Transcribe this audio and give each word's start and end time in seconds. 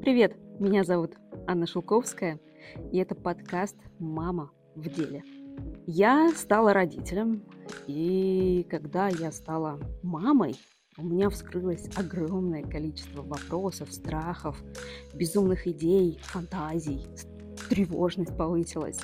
Привет, 0.00 0.36
меня 0.60 0.84
зовут 0.84 1.16
Анна 1.46 1.66
Шелковская, 1.66 2.38
и 2.92 2.98
это 2.98 3.14
подкаст 3.14 3.76
«Мама 3.98 4.52
в 4.74 4.88
деле». 4.88 5.24
Я 5.86 6.30
стала 6.34 6.72
родителем, 6.72 7.42
и 7.86 8.64
когда 8.70 9.08
я 9.08 9.32
стала 9.32 9.80
мамой, 10.02 10.56
у 10.96 11.04
меня 11.04 11.28
вскрылось 11.30 11.88
огромное 11.96 12.62
количество 12.62 13.22
вопросов, 13.22 13.92
страхов, 13.92 14.62
безумных 15.14 15.66
идей, 15.66 16.18
фантазий, 16.22 17.04
тревожность 17.68 18.36
повысилась. 18.36 19.00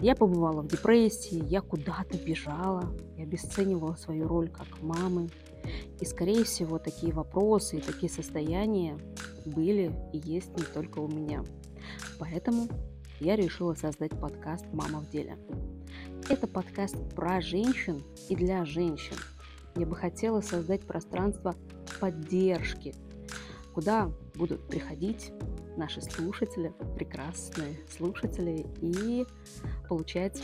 Я 0.00 0.14
побывала 0.14 0.62
в 0.62 0.68
депрессии, 0.68 1.42
я 1.46 1.60
куда-то 1.62 2.18
бежала, 2.18 2.84
я 3.16 3.24
обесценивала 3.24 3.94
свою 3.94 4.28
роль 4.28 4.48
как 4.48 4.82
мамы. 4.82 5.30
И, 6.00 6.04
скорее 6.04 6.44
всего, 6.44 6.78
такие 6.78 7.12
вопросы 7.12 7.78
и 7.78 7.80
такие 7.80 8.10
состояния 8.10 8.96
были 9.48 9.92
и 10.12 10.18
есть 10.18 10.56
не 10.56 10.64
только 10.64 10.98
у 11.00 11.08
меня. 11.08 11.44
Поэтому 12.18 12.68
я 13.20 13.36
решила 13.36 13.74
создать 13.74 14.18
подкаст 14.18 14.66
«Мама 14.72 15.00
в 15.00 15.10
деле». 15.10 15.38
Это 16.28 16.46
подкаст 16.46 16.96
про 17.14 17.40
женщин 17.40 18.04
и 18.28 18.36
для 18.36 18.64
женщин. 18.64 19.16
Я 19.76 19.86
бы 19.86 19.96
хотела 19.96 20.40
создать 20.40 20.86
пространство 20.86 21.54
поддержки, 22.00 22.94
куда 23.74 24.10
будут 24.34 24.66
приходить 24.68 25.32
наши 25.76 26.02
слушатели, 26.02 26.72
прекрасные 26.96 27.78
слушатели, 27.88 28.66
и 28.80 29.26
получать 29.88 30.42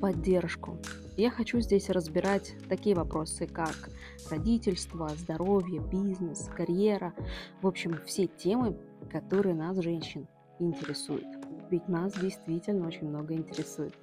поддержку. 0.00 0.78
Я 1.16 1.30
хочу 1.30 1.60
здесь 1.60 1.88
разбирать 1.88 2.54
такие 2.68 2.94
вопросы, 2.94 3.46
как 3.46 3.90
родительство, 4.30 5.08
здоровье, 5.16 5.80
бизнес, 5.80 6.50
карьера. 6.54 7.14
В 7.62 7.66
общем, 7.66 7.98
все 8.04 8.26
темы, 8.26 8.76
которые 9.10 9.54
нас, 9.54 9.78
женщин, 9.78 10.26
интересуют. 10.58 11.26
Ведь 11.70 11.88
нас 11.88 12.12
действительно 12.14 12.86
очень 12.86 13.08
много 13.08 13.34
интересует. 13.34 13.94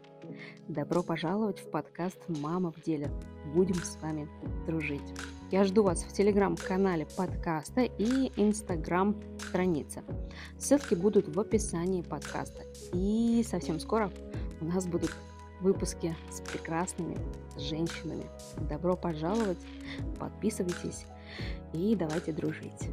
Добро 0.67 1.03
пожаловать 1.03 1.59
в 1.59 1.69
подкаст 1.69 2.17
«Мама 2.27 2.71
в 2.71 2.81
деле». 2.81 3.11
Будем 3.53 3.75
с 3.75 3.97
вами 4.01 4.27
дружить. 4.65 5.13
Я 5.51 5.63
жду 5.65 5.83
вас 5.83 6.03
в 6.03 6.13
телеграм-канале 6.13 7.05
подкаста 7.15 7.81
и 7.81 8.31
инстаграм-странице. 8.37 10.03
Ссылки 10.57 10.95
будут 10.95 11.27
в 11.27 11.39
описании 11.39 12.01
подкаста. 12.01 12.63
И 12.93 13.43
совсем 13.45 13.79
скоро 13.79 14.11
у 14.61 14.65
нас 14.65 14.87
будут 14.87 15.11
выпуски 15.63 16.15
с 16.29 16.41
прекрасными 16.41 17.17
женщинами. 17.57 18.25
Добро 18.69 18.95
пожаловать, 18.95 19.59
подписывайтесь 20.19 21.05
и 21.73 21.95
давайте 21.95 22.33
дружить. 22.33 22.89